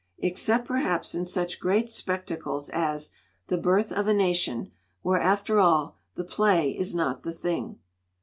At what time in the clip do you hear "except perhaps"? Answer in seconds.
0.17-1.13